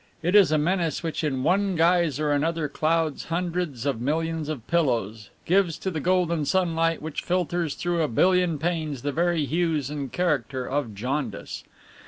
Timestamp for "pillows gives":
4.65-5.77